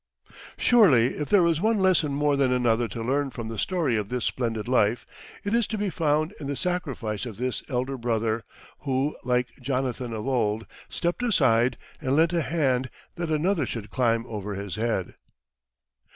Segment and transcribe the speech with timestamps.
[0.57, 4.09] Surely if there is one lesson more than another to learn from the story of
[4.09, 5.05] this splendid life,
[5.43, 8.43] it is to be found in the sacrifice of this elder brother,
[8.79, 14.25] who, like Jonathan of old, stepped aside and lent a hand that another should climb
[14.25, 15.13] over his head.